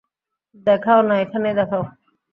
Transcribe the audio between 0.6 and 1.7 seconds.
দেখাও না, এখানেই